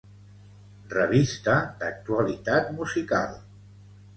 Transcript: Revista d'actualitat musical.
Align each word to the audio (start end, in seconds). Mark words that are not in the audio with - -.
Revista 0.93 1.57
d'actualitat 1.83 2.73
musical. 2.81 3.37